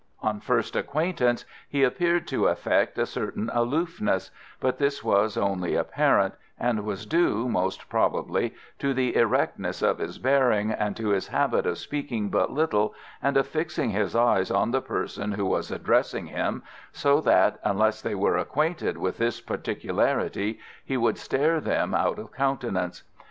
On 0.23 0.39
first 0.39 0.75
acquaintance 0.75 1.45
he 1.69 1.83
appeared 1.83 2.25
to 2.29 2.47
affect 2.47 2.97
a 2.97 3.05
certain 3.05 3.51
aloofness; 3.53 4.31
but 4.59 4.79
this 4.79 5.03
was 5.03 5.37
only 5.37 5.75
apparent, 5.75 6.33
and 6.59 6.83
was 6.85 7.05
due, 7.05 7.47
most 7.47 7.87
probably, 7.87 8.55
to 8.79 8.95
the 8.95 9.15
erectness 9.15 9.83
of 9.83 9.99
his 9.99 10.17
bearing, 10.17 10.71
and 10.71 10.97
to 10.97 11.09
his 11.09 11.27
habit 11.27 11.67
of 11.67 11.77
speaking 11.77 12.29
but 12.31 12.49
little, 12.49 12.95
and 13.21 13.37
of 13.37 13.45
fixing 13.45 13.91
his 13.91 14.15
eyes 14.15 14.49
on 14.49 14.71
the 14.71 14.81
person 14.81 15.33
who 15.33 15.45
was 15.45 15.69
addressing 15.69 16.25
him, 16.25 16.63
so 16.91 17.21
that, 17.21 17.59
unless 17.63 18.01
they 18.01 18.15
were 18.15 18.37
acquainted 18.37 18.97
with 18.97 19.19
this 19.19 19.39
particularity, 19.39 20.57
he 20.83 20.97
would 20.97 21.19
stare 21.19 21.59
them 21.61 21.93
out 21.93 22.17
of 22.17 22.31
countenance. 22.31 23.03